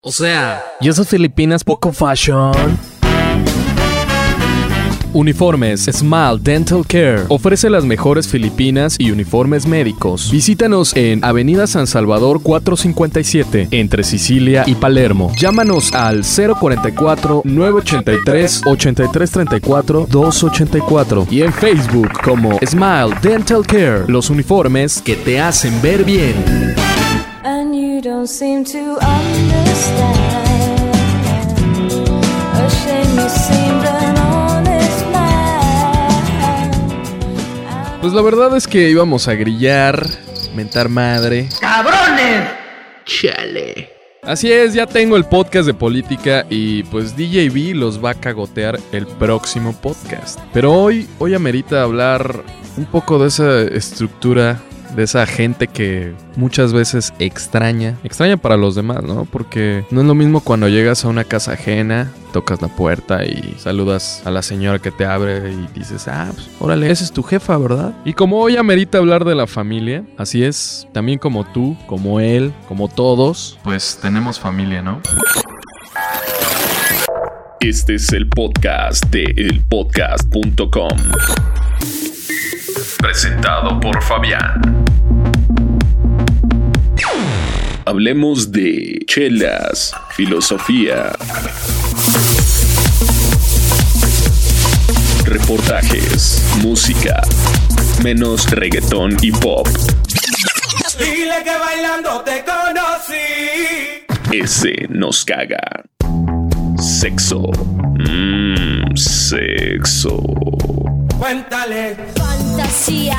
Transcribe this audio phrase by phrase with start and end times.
[0.00, 2.52] O sea, ¿y esas Filipinas poco fashion?
[5.12, 10.30] Uniformes Smile Dental Care ofrece las mejores Filipinas y uniformes médicos.
[10.30, 15.32] Visítanos en Avenida San Salvador 457, entre Sicilia y Palermo.
[15.36, 25.02] Llámanos al 044 983 8334 284 y en Facebook como Smile Dental Care, los uniformes
[25.02, 26.67] que te hacen ver bien.
[28.18, 30.94] And you don't seem to understand.
[32.54, 36.70] A shame you seemed an honest man.
[38.00, 40.04] Pues la verdad es que íbamos a grillar,
[40.54, 41.48] mentar madre.
[41.60, 42.50] cabrones.
[43.04, 43.90] Chale.
[44.22, 48.78] Así es, ya tengo el podcast de política y pues DJB los va a cagotear
[48.92, 50.38] el próximo podcast.
[50.52, 52.42] Pero hoy, hoy amerita hablar
[52.76, 54.60] un poco de esa estructura,
[54.94, 57.96] de esa gente que muchas veces extraña.
[58.04, 59.24] Extraña para los demás, ¿no?
[59.24, 63.54] Porque no es lo mismo cuando llegas a una casa ajena, tocas la puerta y
[63.58, 67.22] saludas a la señora que te abre y dices, ah, pues órale, esa es tu
[67.22, 67.94] jefa, ¿verdad?
[68.04, 72.52] Y como hoy amerita hablar de la familia, así es, también como tú, como él,
[72.68, 75.00] como todos, pues tenemos familia, ¿no?
[77.60, 80.96] Este es el podcast de elpodcast.com.
[82.98, 84.77] Presentado por Fabián.
[87.98, 91.10] Hablemos de chelas, filosofía,
[95.24, 97.20] reportajes, música,
[98.04, 99.66] menos reggaetón y pop.
[100.96, 104.06] Dile que bailando te conocí.
[104.30, 105.82] Ese nos caga.
[106.80, 107.50] Sexo.
[107.98, 110.22] Mmm, sexo.
[111.18, 111.96] Cuéntale.
[112.14, 113.18] Fantasía,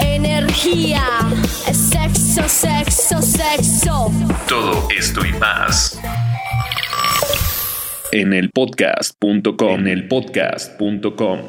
[0.00, 1.04] energía,
[2.32, 4.10] sexo, sexo, sexo.
[4.48, 6.00] Todo esto y más.
[8.10, 9.80] En el podcast.com.
[9.80, 11.40] En el podcast.com.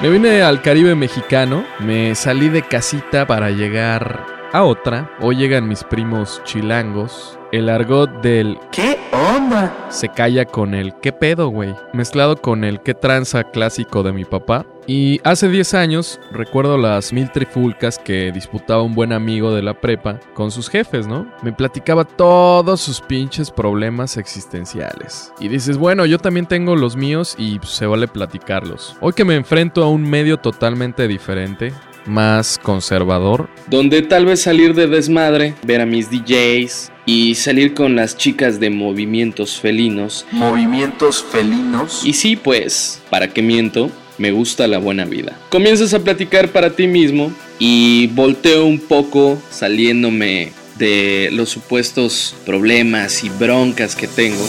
[0.00, 5.10] Me vine al Caribe mexicano, me salí de casita para llegar a otra.
[5.20, 7.36] Hoy llegan mis primos chilangos.
[7.50, 9.88] El argot del ¿Qué onda?
[9.88, 11.74] se calla con el ¿qué pedo, güey?
[11.92, 14.64] Mezclado con el ¿qué tranza clásico de mi papá.
[14.86, 19.74] Y hace 10 años recuerdo las mil trifulcas que disputaba un buen amigo de la
[19.74, 21.26] prepa con sus jefes, ¿no?
[21.42, 25.32] Me platicaba todos sus pinches problemas existenciales.
[25.40, 28.96] Y dices, bueno, yo también tengo los míos y se vale platicarlos.
[29.00, 31.72] Hoy que me enfrento a un medio totalmente diferente,
[32.06, 37.96] más conservador, donde tal vez salir de desmadre, ver a mis DJs y salir con
[37.96, 40.26] las chicas de movimientos felinos.
[40.32, 42.02] Movimientos felinos.
[42.04, 43.90] Y sí, pues, ¿para qué miento?
[44.18, 45.36] Me gusta la buena vida.
[45.50, 53.24] Comienzas a platicar para ti mismo y volteo un poco saliéndome de los supuestos problemas
[53.24, 54.46] y broncas que tengo.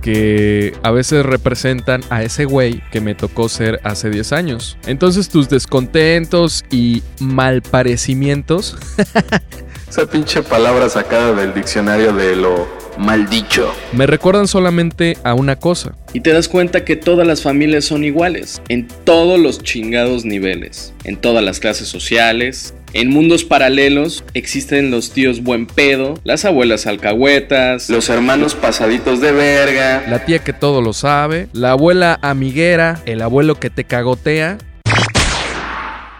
[0.00, 4.78] Que a veces representan a ese güey que me tocó ser hace 10 años.
[4.86, 8.76] Entonces tus descontentos y malparecimientos
[9.88, 13.72] Esa pinche palabra sacada del diccionario de lo maldicho.
[13.92, 15.96] me recuerdan solamente a una cosa.
[16.12, 20.92] Y te das cuenta que todas las familias son iguales, en todos los chingados niveles,
[21.02, 22.74] en todas las clases sociales.
[22.92, 29.30] En mundos paralelos existen los tíos buen pedo, las abuelas alcahuetas, Los hermanos pasaditos de
[29.30, 30.04] verga.
[30.08, 34.58] La tía que todo lo sabe, la abuela amiguera, el abuelo que te cagotea.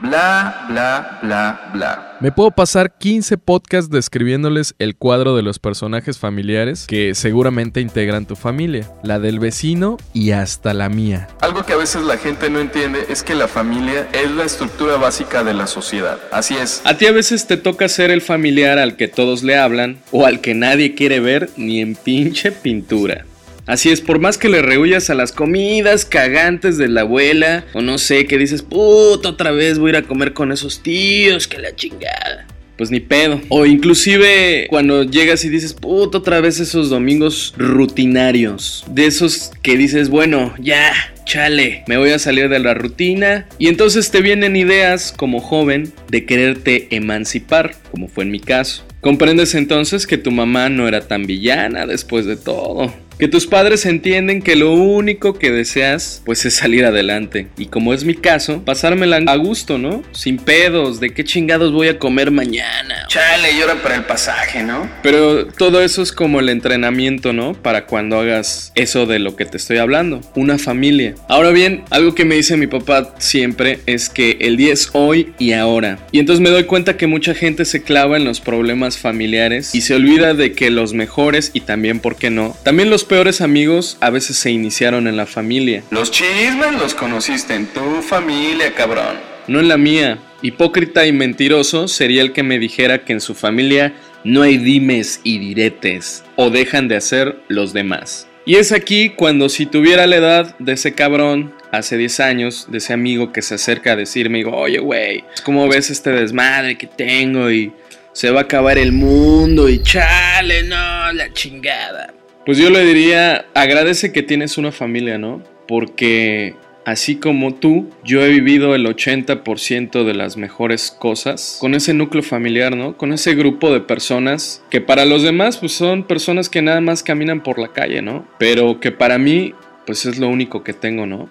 [0.01, 2.17] Bla, bla, bla, bla.
[2.21, 8.27] Me puedo pasar 15 podcasts describiéndoles el cuadro de los personajes familiares que seguramente integran
[8.27, 11.29] tu familia, la del vecino y hasta la mía.
[11.41, 14.97] Algo que a veces la gente no entiende es que la familia es la estructura
[14.97, 16.19] básica de la sociedad.
[16.31, 16.81] Así es.
[16.85, 20.27] A ti a veces te toca ser el familiar al que todos le hablan o
[20.27, 23.27] al que nadie quiere ver ni en pinche pintura.
[23.71, 27.81] Así es, por más que le rehuyas a las comidas cagantes de la abuela, o
[27.81, 31.47] no sé, que dices, puta, otra vez voy a ir a comer con esos tíos,
[31.47, 32.49] que la chingada.
[32.77, 33.41] Pues ni pedo.
[33.49, 38.85] O inclusive cuando llegas y dices, puta, otra vez esos domingos rutinarios.
[38.91, 40.93] De esos que dices, bueno, ya,
[41.25, 43.47] chale, me voy a salir de la rutina.
[43.61, 48.85] Y entonces te vienen ideas como joven de quererte emancipar, como fue en mi caso.
[49.01, 52.93] Comprendes entonces que tu mamá no era tan villana después de todo.
[53.21, 57.49] Que tus padres entienden que lo único que deseas pues es salir adelante.
[57.59, 60.03] Y como es mi caso, pasármela a gusto, ¿no?
[60.13, 63.05] Sin pedos, de qué chingados voy a comer mañana.
[63.09, 64.89] Chale, llora para el pasaje, ¿no?
[65.03, 67.53] Pero todo eso es como el entrenamiento, ¿no?
[67.53, 70.23] Para cuando hagas eso de lo que te estoy hablando.
[70.35, 71.15] Una familia.
[71.29, 75.35] Ahora bien, algo que me dice mi papá siempre es que el día es hoy
[75.39, 75.99] y ahora.
[76.11, 79.83] Y entonces me doy cuenta que mucha gente se clava en los problemas familiares y
[79.83, 82.57] se olvida de que los mejores y también, ¿por qué no?
[82.65, 85.83] También los peores amigos a veces se iniciaron en la familia.
[85.91, 89.19] Los chismes los conociste en tu familia, cabrón.
[89.49, 90.19] no en la mía.
[90.43, 95.21] Hipócrita y mentiroso sería el que me dijera que en su familia no hay dimes
[95.25, 98.29] y diretes o dejan de hacer los demás.
[98.47, 102.79] Y es aquí cuando si tuviera la edad de ese cabrón hace 10 años, de
[102.79, 107.51] ese amigo que se acerca a decirme, oye güey, ¿cómo ves este desmadre que tengo?
[107.51, 107.73] Y
[108.13, 112.15] se va a acabar el mundo y chale, no, la chingada.
[112.47, 115.43] Pues yo le diría, agradece que tienes una familia, ¿no?
[115.69, 116.55] Porque
[116.87, 122.23] así como tú, yo he vivido el 80% de las mejores cosas con ese núcleo
[122.23, 122.97] familiar, ¿no?
[122.97, 127.03] Con ese grupo de personas que para los demás pues son personas que nada más
[127.03, 128.27] caminan por la calle, ¿no?
[128.39, 129.55] Pero que para mí
[129.85, 131.29] pues es lo único que tengo, ¿no?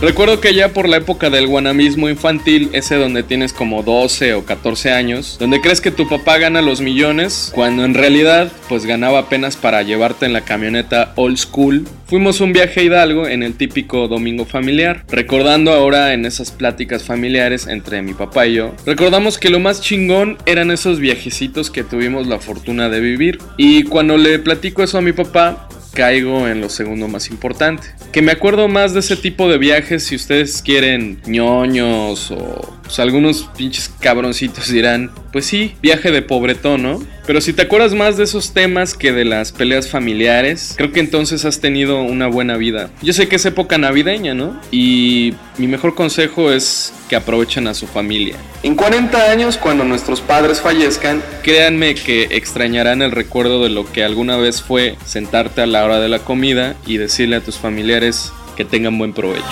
[0.00, 4.44] Recuerdo que ya por la época del guanamismo infantil, ese donde tienes como 12 o
[4.44, 9.18] 14 años, donde crees que tu papá gana los millones, cuando en realidad pues ganaba
[9.18, 13.54] apenas para llevarte en la camioneta old school, fuimos un viaje a Hidalgo en el
[13.54, 15.04] típico domingo familiar.
[15.08, 19.80] Recordando ahora en esas pláticas familiares entre mi papá y yo, recordamos que lo más
[19.80, 23.40] chingón eran esos viajecitos que tuvimos la fortuna de vivir.
[23.56, 27.88] Y cuando le platico eso a mi papá, caigo en lo segundo más importante.
[28.12, 32.98] Que me acuerdo más de ese tipo de viajes si ustedes quieren ñoños o pues,
[32.98, 37.02] algunos pinches cabroncitos dirán, pues sí, viaje de pobretón, ¿no?
[37.26, 41.00] Pero si te acuerdas más de esos temas que de las peleas familiares, creo que
[41.00, 42.90] entonces has tenido una buena vida.
[43.02, 44.58] Yo sé que es época navideña, ¿no?
[44.70, 48.36] Y mi mejor consejo es que aprovechen a su familia.
[48.62, 54.04] En 40 años, cuando nuestros padres fallezcan, Créanme que extrañarán el recuerdo de lo que
[54.04, 58.32] alguna vez fue sentarte a la hora de la comida y decirle a tus familiares
[58.56, 59.44] que tengan buen provecho.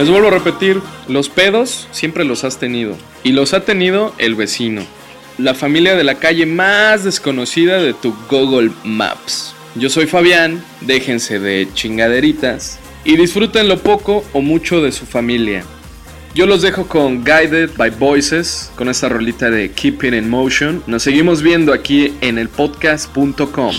[0.00, 2.96] Les vuelvo a repetir, los pedos siempre los has tenido.
[3.22, 4.80] Y los ha tenido el vecino.
[5.36, 9.54] La familia de la calle más desconocida de tu Google Maps.
[9.74, 15.64] Yo soy Fabián, déjense de chingaderitas y disfruten lo poco o mucho de su familia.
[16.34, 20.82] Yo los dejo con Guided by Voices, con esta rolita de Keeping in Motion.
[20.86, 23.74] Nos seguimos viendo aquí en el podcast.com.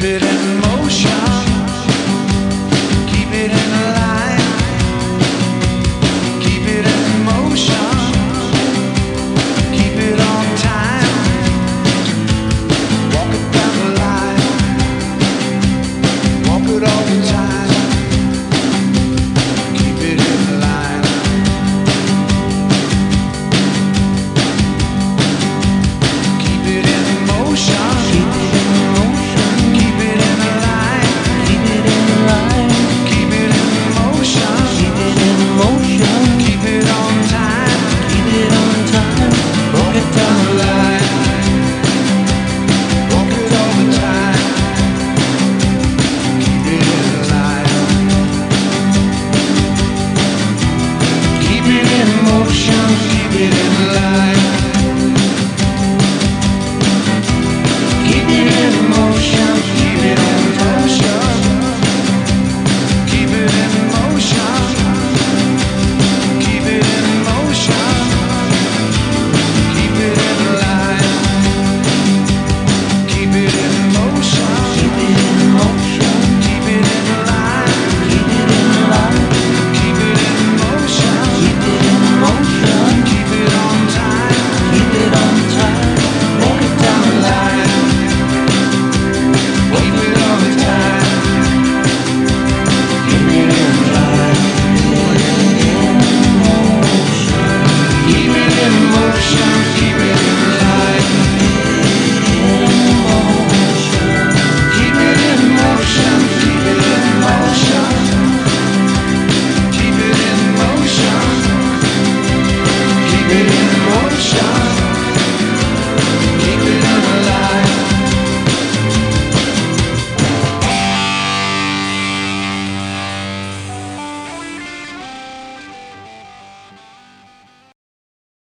[0.00, 1.37] keep it in motion.